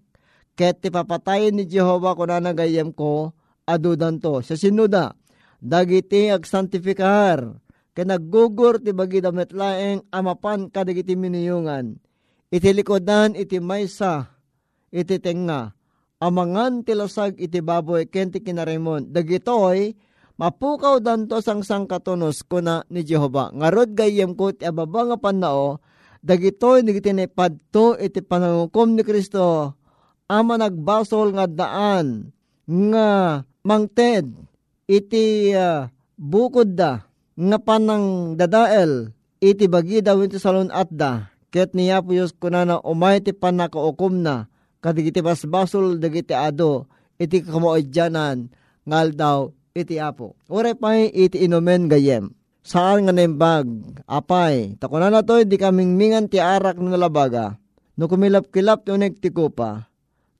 Ket 0.57 0.81
ti 0.81 0.89
papatayin 0.89 1.53
ni 1.53 1.69
Jehova 1.69 2.17
kunana 2.17 2.57
gayem 2.57 2.89
ko, 2.89 3.37
adudan 3.69 4.17
to, 4.17 4.41
sa 4.41 4.57
sinuda, 4.57 5.13
dagiti 5.61 6.33
agsantifikar, 6.33 7.53
kanaggugur 7.93 8.81
ti 8.81 8.97
bagi 8.97 9.21
damit 9.21 9.53
laeng 9.53 10.09
amapan 10.09 10.73
kadagiti 10.73 11.13
miniyungan. 11.13 12.01
Iti 12.53 12.69
likodan 12.69 13.33
iti 13.33 13.57
maysa, 13.57 14.29
iti 14.93 15.17
tenga, 15.17 15.73
amangan 16.21 16.85
tilasag 16.85 17.33
iti 17.41 17.65
baboy 17.65 18.05
kenti 18.05 18.45
kinaremon. 18.45 19.09
Dagitoy, 19.09 19.97
mapukaw 20.37 21.01
danto 21.01 21.41
sang 21.41 21.65
sang 21.65 21.89
katunos 21.89 22.45
kuna 22.45 22.85
ni 22.93 23.01
Jehova. 23.01 23.49
Ngarod 23.49 23.97
gayem 23.97 24.37
ko 24.37 24.53
ti 24.53 24.69
ababa 24.69 25.01
nga 25.01 25.17
panao, 25.17 25.81
dagitoy 26.21 26.85
nigiti 26.85 27.09
padto 27.25 27.97
iti 27.97 28.21
panangukom 28.21 28.93
ni 28.93 29.01
Kristo, 29.01 29.73
ama 30.29 30.53
nagbasol 30.53 31.33
nga 31.33 31.49
daan, 31.49 32.29
nga 32.69 33.41
mangted, 33.65 34.29
iti 34.85 35.57
uh, 35.57 35.89
bukod 36.21 36.77
da 36.77 37.01
nga 37.33 37.57
panang 37.57 38.37
dadael 38.37 39.09
iti 39.41 39.65
bagi 39.65 40.05
daw 40.05 40.21
iti 40.21 40.37
salon 40.37 40.69
at 40.69 40.93
da 40.93 41.32
ket 41.53 41.77
niya 41.77 42.01
po 42.01 42.17
yus 42.17 42.33
kunana 42.33 42.81
umay 42.81 43.21
ti 43.21 43.29
panakaukom 43.29 44.25
na 44.25 44.49
kadigiti 44.81 45.21
basbasol 45.21 46.01
dagiti 46.01 46.33
ado 46.33 46.89
iti 47.21 47.45
kamoadyanan 47.45 48.49
ngal 48.89 49.07
daw 49.13 49.39
iti 49.77 50.01
apo. 50.01 50.33
Ure 50.49 50.73
pa 50.73 50.97
iti 50.97 51.45
inumen 51.45 51.85
gayem. 51.85 52.33
Saan 52.63 53.05
nga 53.05 53.13
nembag? 53.13 53.67
Apay. 54.07 54.79
Takuna 54.79 55.11
na 55.11 55.19
to, 55.19 55.43
di 55.43 55.59
kaming 55.59 55.99
mingan 55.99 56.31
ti 56.31 56.39
arak 56.39 56.79
ng 56.79 56.95
labaga. 56.95 57.59
No 57.99 58.07
kumilap-kilap 58.07 58.87
ti 58.87 58.95
unig 58.95 59.19
ti 59.21 59.29
kupa. 59.29 59.85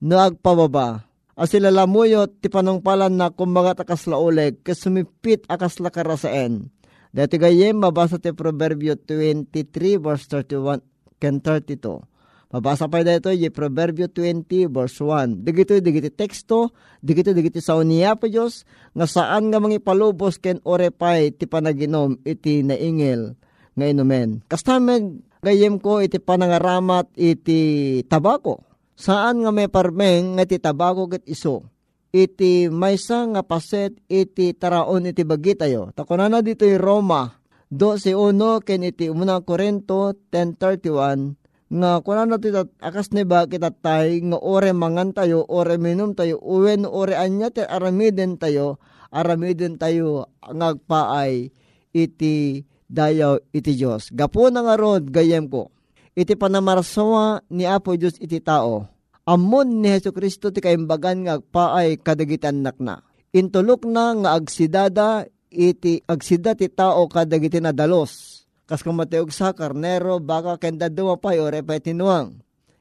No 0.02 0.18
agpababa 0.18 1.14
asilalamuyo 1.34 2.30
ti 2.30 2.46
panungpalan 2.46 3.14
na 3.18 3.30
kumbaga 3.34 3.74
akas 3.74 4.06
lauleg 4.06 4.62
kasumipit 4.62 5.46
akas 5.50 5.82
lakarasaen. 5.82 6.70
Dati 7.14 7.38
gayem, 7.38 7.78
mabasa 7.78 8.18
ti 8.18 8.34
Proverbio 8.34 8.98
23 8.98 10.02
verse 10.02 10.26
31 10.26 10.82
ken 11.24 11.40
32. 11.40 12.04
Mabasa 12.52 12.86
pa 12.86 13.00
dito, 13.00 13.32
yung 13.32 13.50
Proverbio 13.50 14.06
20 14.12 14.68
verse 14.70 15.00
1. 15.00 15.42
Digito, 15.42 15.74
digiti 15.80 16.12
teksto, 16.12 16.70
digito, 17.00 17.32
digiti 17.32 17.58
sa 17.58 17.80
uniya 17.80 18.14
po 18.14 18.28
Diyos, 18.30 18.62
nga 18.92 19.08
saan 19.08 19.50
nga 19.50 19.58
mga 19.58 19.80
palubos 19.82 20.36
ken 20.38 20.60
orepay 20.62 21.32
ti 21.34 21.48
panaginom 21.48 22.20
iti 22.22 22.62
naingil 22.62 23.34
nga 23.74 23.84
inumen. 23.90 24.44
Kastamen, 24.46 25.24
gayem 25.42 25.82
ko 25.82 25.98
iti 25.98 26.22
panangaramat 26.22 27.10
iti 27.18 28.04
tabako. 28.06 28.62
Saan 28.94 29.42
nga 29.42 29.50
may 29.50 29.66
parmeng 29.66 30.38
nga 30.38 30.46
iti 30.46 30.62
tabako 30.62 31.10
ket 31.10 31.26
iso 31.26 31.74
iti 32.14 32.70
maysa 32.70 33.26
nga 33.34 33.42
paset 33.42 33.90
iti 34.06 34.54
taraon 34.54 35.10
iti 35.10 35.26
bagi 35.26 35.58
tayo. 35.58 35.90
Takunana 35.90 36.38
dito 36.46 36.62
yung 36.62 36.78
Roma 36.78 37.26
12.1 37.72 38.64
ken 38.66 38.82
iti 38.84 39.08
umuna 39.08 39.40
Korinto 39.40 40.12
10.31 40.32 41.40
nga 41.74 41.90
kunana 42.04 42.36
dito 42.36 42.70
akas 42.78 43.10
ni 43.16 43.24
ba 43.24 43.48
kita 43.48 43.72
tay 43.72 44.20
nga 44.20 44.38
ore 44.38 44.70
mangan 44.76 45.16
tayo 45.16 45.42
ore 45.48 45.80
minum 45.80 46.12
tayo 46.12 46.38
uwen 46.44 46.84
ore 46.84 47.16
anya 47.16 47.48
te 47.50 47.64
aramiden 47.64 48.36
tayo 48.36 48.78
aramiden 49.10 49.80
tayo 49.80 50.28
ngagpaay 50.44 51.50
iti 51.94 52.62
dayaw 52.84 53.40
iti 53.50 53.72
Dios. 53.74 54.12
Gapo 54.12 54.52
na 54.52 54.62
nga 54.62 54.76
rod 54.76 55.08
gayem 55.08 55.48
ko. 55.48 55.72
Iti 56.14 56.38
panamarsawa 56.38 57.42
ni 57.50 57.66
Apo 57.66 57.98
Dios 57.98 58.14
iti 58.22 58.38
tao 58.38 58.94
Amon 59.24 59.80
ni 59.80 59.88
Heso 59.88 60.12
Kristo 60.12 60.52
ti 60.52 60.60
kaimbagan 60.60 61.24
nga 61.24 61.40
agpaay 61.40 61.96
kadagitan 61.96 62.60
nakna. 62.60 63.00
Intulok 63.32 63.88
na 63.88 64.12
nga 64.20 64.30
agsidada 64.36 65.24
iti 65.54 66.02
agsida 66.10 66.58
ti 66.58 66.66
tao 66.66 67.06
kadagiti 67.06 67.62
na 67.62 67.70
dalos. 67.70 68.42
Kas 68.66 68.82
kumateog 68.82 69.30
sa 69.30 69.54
karnero 69.54 70.18
baka 70.18 70.58
kenda 70.58 70.90
duwa 70.90 71.14
pa 71.14 71.38
ore 71.38 71.62
pa 71.62 71.78
tinuang. 71.78 72.34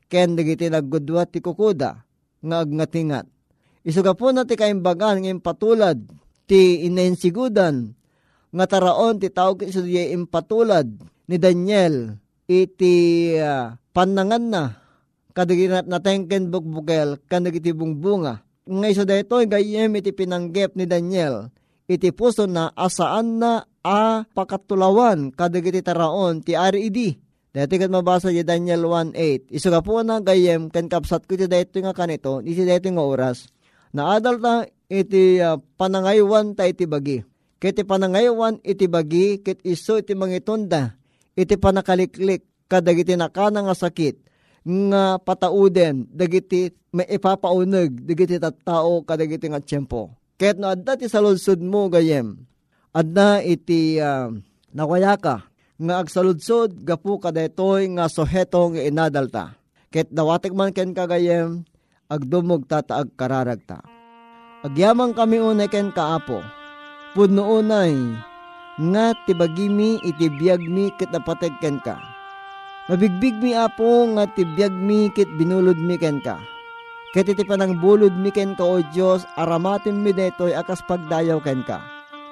Ken 0.10 0.34
dagiti 0.34 0.68
naggudwa 0.68 1.30
ti 1.30 1.40
kukuda 1.40 2.02
nga 2.44 2.58
agnatingat. 2.66 3.30
Isuga 3.86 4.18
po 4.18 4.34
na 4.34 4.48
ti 4.48 4.58
kaimbagan 4.58 5.22
ng 5.22 5.40
impatulad 5.40 6.02
ti 6.50 6.88
inayinsigudan 6.88 7.94
nga 8.54 8.66
taraon 8.66 9.22
ti 9.22 9.30
tao 9.30 9.54
iti 9.60 10.14
impatulad 10.14 10.88
ni 11.28 11.36
Daniel 11.38 12.16
iti 12.48 12.94
uh, 13.40 13.76
panangan 13.96 14.44
na 14.44 14.64
kadaginat 15.34 15.90
na 15.90 16.00
tengken 16.00 16.54
bukbukel 16.54 17.18
kanagiti 17.28 17.74
bunga. 17.74 18.46
Ngay 18.64 18.94
so 18.96 19.04
dito, 19.04 19.36
gayem 19.44 19.92
iti 20.00 20.16
pinanggep 20.16 20.80
ni 20.80 20.88
Daniel, 20.88 21.52
iti 21.88 22.10
puso 22.16 22.48
na 22.48 22.72
asaan 22.76 23.40
na 23.40 23.68
a 23.84 24.24
pakatulawan 24.32 25.32
kadagiti 25.36 25.84
taraon 25.84 26.40
ti 26.40 26.56
idi. 26.56 27.20
Dati 27.54 27.78
kat 27.78 27.94
mabasa 27.94 28.34
di 28.34 28.42
Daniel 28.42 28.90
1.8. 28.90 29.54
Isuga 29.54 29.86
po 29.86 30.02
na 30.02 30.18
gayem 30.18 30.74
kan 30.74 30.90
kapsat 30.90 31.30
ko 31.30 31.38
ti 31.38 31.46
dito 31.46 31.78
nga 31.86 31.94
kanito, 31.94 32.42
iti 32.42 32.66
dito 32.66 32.90
nga 32.90 33.06
oras. 33.06 33.46
Naadal 33.94 34.42
ta 34.42 34.66
iti 34.90 35.38
uh, 35.38 35.62
panangaywan 35.78 36.58
ta 36.58 36.66
iti 36.66 36.90
bagi. 36.90 37.22
Kiti 37.62 37.86
panangaywan 37.86 38.58
iti 38.66 38.90
bagi, 38.90 39.46
kit 39.46 39.62
iso 39.62 40.02
iti 40.02 40.18
mangitunda, 40.18 40.98
iti 41.38 41.54
panakaliklik, 41.54 42.42
kadagiti 42.74 43.14
nakana 43.14 43.70
nga 43.70 43.78
sakit 43.78 44.16
nga 44.64 45.20
patauden 45.22 46.08
dagiti 46.10 46.74
may 46.96 47.06
ipapauneg 47.06 48.02
dagiti 48.02 48.42
tattao 48.42 49.06
kadagiti 49.06 49.46
nga 49.46 49.62
tiyempo. 49.62 50.23
Ket 50.44 50.60
no 50.60 50.68
adda 50.68 51.00
ti 51.00 51.08
saludsod 51.08 51.64
mo 51.64 51.88
gayem. 51.88 52.36
Adda 52.92 53.40
iti 53.40 53.96
uh, 53.96 54.28
nawaya 54.76 55.16
ka 55.16 55.48
nga 55.80 56.04
agsaludsod 56.04 56.84
gapu 56.84 57.16
nga 57.16 58.12
soheto 58.12 58.76
nga 58.76 58.84
inadalta. 58.84 59.56
Ket 59.88 60.12
dawatek 60.12 60.52
man 60.52 60.76
ken 60.76 60.92
kagayem 60.92 61.64
agdumog 62.12 62.68
tata 62.68 63.00
agkararagta. 63.08 63.88
Agyamang 64.68 65.16
kami 65.16 65.40
unay 65.40 65.72
ken 65.72 65.96
kaapo. 65.96 66.44
Pudno 67.16 67.48
unay 67.64 67.96
nga 68.92 69.16
tibagimi 69.24 69.96
iti 70.04 70.28
mi 70.68 70.92
ket 71.00 71.08
napateg 71.16 71.56
ken 71.64 71.80
ka 71.80 71.96
Mabigbig 72.92 73.40
mi 73.40 73.56
apo 73.56 74.12
nga 74.12 74.28
tibiyag 74.28 74.76
mi 74.76 75.08
kit 75.08 75.32
binulod 75.40 75.80
mi 75.80 75.96
ken 75.96 76.20
ka. 76.20 76.36
Ket 77.14 77.30
iti 77.30 77.46
panang 77.46 77.78
bulod 77.78 78.18
mi 78.18 78.34
ken 78.34 78.58
ka 78.58 78.66
o 78.66 78.82
Diyos, 78.90 79.22
aramatin 79.38 80.02
mi 80.02 80.18
detoy 80.18 80.58
akas 80.58 80.82
pagdayaw 80.90 81.38
ken 81.46 81.62
ka. 81.62 81.78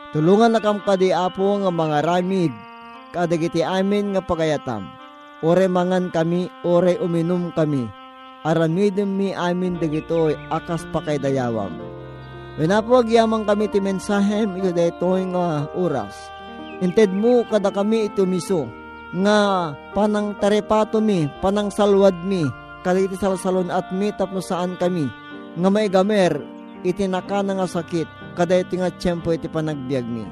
Tulungan 0.10 0.58
na 0.58 0.60
kam 0.60 0.82
kadi 0.82 1.14
apo 1.14 1.62
nga 1.62 1.70
mga 1.70 2.02
ramid, 2.02 2.50
kadagiti 3.14 3.62
amin 3.62 4.18
nga 4.18 4.26
pagayatam. 4.26 4.90
Ore 5.46 5.70
mangan 5.70 6.10
kami, 6.10 6.50
ore 6.66 6.98
uminom 6.98 7.54
kami. 7.54 7.86
Aramidin 8.42 9.22
mi 9.22 9.38
amin 9.38 9.78
dagitoy 9.78 10.34
akas 10.50 10.82
pakaydayawam. 10.90 11.78
Wenapog 12.58 13.06
yamang 13.06 13.46
kami 13.46 13.70
ti 13.70 13.78
mensahem 13.78 14.58
ito 14.58 14.74
detoy 14.74 15.30
nga 15.30 15.70
oras. 15.78 16.18
Inted 16.82 17.14
mo 17.14 17.46
kada 17.46 17.70
kami 17.70 18.10
ito 18.10 18.26
miso 18.26 18.66
nga 19.14 19.72
panang 19.94 20.34
tarepato 20.42 20.98
mi, 20.98 21.30
panang 21.38 21.70
salwad 21.70 22.18
mi, 22.26 22.50
kaliti 22.82 23.18
salsalon 23.18 23.70
at 23.74 23.90
mi 23.94 24.14
tapno 24.14 24.42
saan 24.42 24.78
kami, 24.78 25.10
nga 25.58 25.70
may 25.70 25.88
gamer, 25.90 26.38
itinaka 26.82 27.42
na 27.42 27.62
nga 27.62 27.68
sakit, 27.70 28.08
kada 28.38 28.62
iti 28.62 28.78
nga 28.78 28.90
tiyempo 28.94 29.34
iti 29.34 29.50
panagbiag 29.50 30.06
mi. 30.06 30.26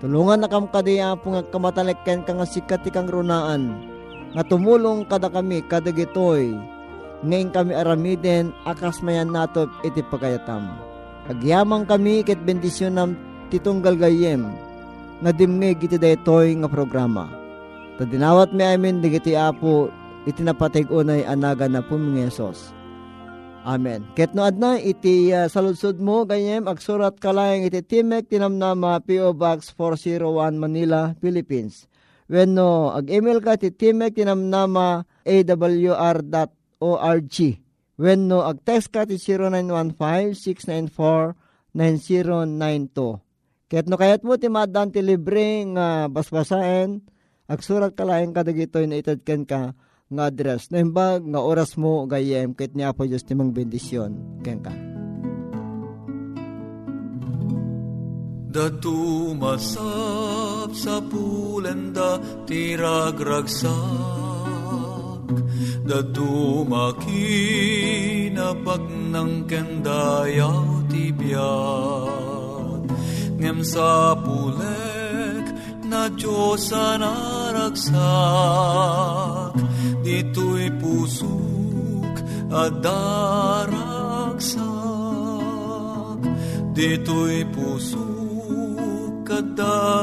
Tulungan 0.00 0.44
na 0.44 0.48
kam 0.50 0.68
kadaya 0.68 1.16
po 1.16 1.32
nga 1.32 1.42
kamatalekken 1.48 2.28
ka 2.28 2.32
nga 2.36 2.46
sikat 2.48 2.84
kang 2.92 3.08
runaan, 3.08 3.78
nga 4.34 4.42
tumulong 4.44 5.06
kada 5.06 5.30
kami, 5.30 5.62
kada 5.64 5.94
ngayon 7.24 7.56
kami 7.56 7.72
aramiden, 7.72 8.52
akas 8.68 9.00
mayan 9.00 9.32
nato 9.32 9.64
iti 9.80 10.04
pagayatam. 10.04 10.68
Agyamang 11.24 11.88
kami 11.88 12.20
ket 12.20 12.36
bendisyon 12.44 13.00
nam 13.00 13.16
titunggal 13.48 13.96
gayem, 13.96 14.44
nga 15.24 15.32
dimngeg 15.32 15.80
iti 15.80 15.96
daytoy 15.96 16.52
nga 16.60 16.68
programa. 16.68 17.32
Tadinawat 17.96 18.52
mi 18.52 18.60
amin 18.60 19.00
digiti 19.00 19.32
apo 19.32 19.88
itinapateg 20.24 20.88
unay 20.88 21.20
anaga 21.24 21.68
na 21.68 21.84
pumingesos. 21.84 22.72
Amen. 23.64 24.04
Ket 24.12 24.36
no 24.36 24.44
adna 24.44 24.76
iti 24.76 25.32
uh, 25.32 25.48
saludsod 25.48 25.96
mo 25.96 26.28
gayem 26.28 26.68
agsurat 26.68 27.16
kalayang 27.16 27.64
iti 27.64 27.80
Timek 27.80 28.28
tinamnama 28.28 29.00
PO 29.00 29.32
Box 29.32 29.72
401 29.72 30.60
Manila, 30.60 31.16
Philippines. 31.16 31.88
When 32.28 32.52
no 32.52 32.92
ag-email 32.92 33.40
ka 33.40 33.56
ti 33.56 33.72
Timek 33.72 34.20
tinamnama 34.20 35.08
awr.org. 35.24 37.36
When 37.96 38.20
ag-text 38.28 38.92
ka 38.92 39.08
ti 39.08 39.16
0915-694-9092. 41.72 43.00
Ket 43.64 43.88
no 43.88 43.96
kayat 43.96 44.20
mo 44.28 44.36
ti 44.36 44.52
madan 44.52 44.92
ti 44.92 45.00
libre 45.00 45.64
nga 45.72 46.04
basbasaen 46.12 47.14
Agsurat 47.44 47.92
ka 47.92 48.08
laing 48.08 48.32
kadagitoy 48.32 48.88
na 48.88 48.96
itadkan 48.96 49.44
ka 49.44 49.76
nga 50.12 50.28
address. 50.28 50.68
Naimbag 50.68 51.24
nga 51.24 51.40
oras 51.40 51.80
mo 51.80 52.04
gayem 52.04 52.52
kit 52.52 52.76
niya 52.76 52.92
po 52.92 53.08
Diyos 53.08 53.24
timang 53.24 53.56
bendisyon. 53.56 54.44
Ken 54.44 54.60
ka. 54.60 54.76
Datu 58.54 59.34
masap 59.34 60.70
sa 60.78 61.02
pulenda 61.02 62.22
tiragragsak 62.46 63.66
Datu 65.82 66.62
makinapag 66.62 68.86
ng 69.10 69.50
kendayaw 69.50 70.86
tibiyag 70.86 72.86
Ngem 73.42 73.58
sa 73.66 74.14
pulen 74.22 75.50
na 75.90 76.06
Diyos 76.14 76.70
ang 76.70 77.02
dito'y 80.04 80.68
pusok 80.76 82.20
at 82.52 82.84
daragsak. 82.84 84.60
Dito'y 86.76 87.48
pusok 87.48 88.12
at 89.34 89.58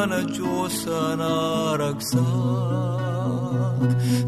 na 0.10 0.26
Diyos 0.26 0.90
ang 0.90 1.22
naragsak, 1.22 2.26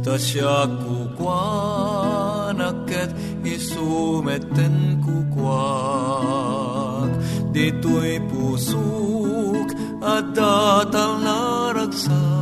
ta 0.05 0.15
siya 0.15 0.69
kukwanak 0.79 2.87
at 2.93 3.11
isumeten 3.41 5.01
kukwak. 5.01 7.09
Dito'y 7.51 8.21
pusok 8.29 9.73
at 10.05 10.37
datal 10.37 11.17
na 11.19 11.73
ragsak 11.73 12.32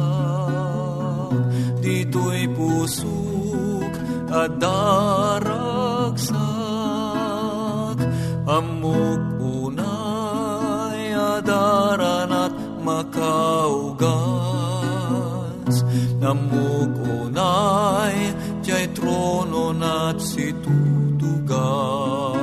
dito'y 2.42 2.50
pusok 2.58 3.94
at 4.34 4.58
daragsak. 4.58 6.34
Amok 8.50 9.22
unay 9.38 11.14
adaran 11.14 12.34
at 12.34 12.54
makaugan 12.82 14.42
Namug 16.22 17.02
unay, 17.02 18.18
jay 18.62 18.86
trono 18.94 19.74
nat 19.74 20.22
si 20.22 20.54
tutugaw. 20.62 22.38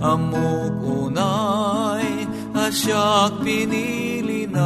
Amug 0.00 0.80
unay, 0.80 2.24
asyak 2.56 3.44
pinilinak, 3.44 4.56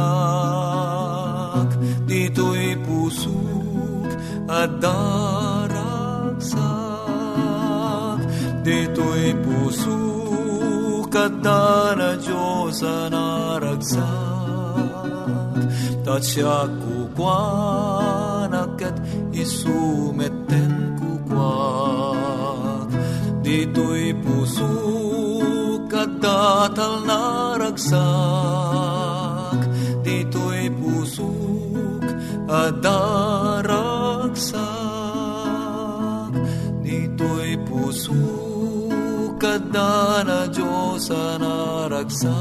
dito'y 2.07 2.70
pusok 4.51 4.59
at 4.59 4.83
daragsak, 4.83 6.59
dito'y 8.67 9.31
pusok 9.39 11.15
at 11.15 11.31
na 11.39 12.19
Diyos 12.19 12.83
ang 12.83 13.15
naragsak. 13.15 14.03
Tatsiyak 16.03 16.67
kukwanak 16.83 18.75
at 18.83 18.99
isumeten 19.31 20.99
kukwak. 20.99 22.91
Dito'y 23.39 24.11
pusok 24.19 25.87
at 25.95 26.11
datal 26.19 27.07
na 27.07 27.55
ragsak. 27.55 29.63
Dito'y 30.03 30.67
pusok 30.75 32.03
at 32.51 32.83
daragsak. 34.41 36.33
Dito'y 36.81 37.53
pusok 37.69 39.37
at 39.43 39.61
na 39.69 40.47
Diyos 40.49 41.13
naragsak. 41.13 42.33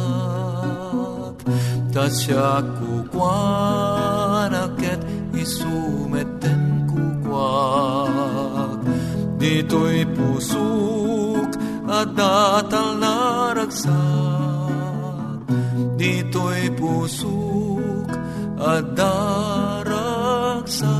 Tatsiyak 1.93 2.65
kukwanak 2.81 4.81
at 4.81 5.05
isumeten 5.37 6.89
kukwak. 6.89 8.81
Dito'y 9.37 10.09
pusok 10.17 11.53
at 11.91 12.15
datal 12.17 12.97
na 13.01 13.51
ragsak. 13.53 13.91
Dito'y 15.99 16.71
pusok 16.79 18.09
at 18.61 18.85
daragsak. 18.95 21.00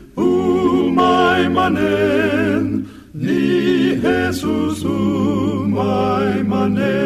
maimanen, 1.01 2.65
ni 3.13 3.41
Jesus, 4.03 4.83
o 4.85 4.97
maimanen. 5.75 7.01